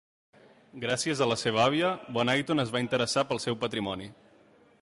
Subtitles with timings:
[0.85, 4.13] Gràcies a la seva àvia, Bonython es va interessar pel seu patrimoni.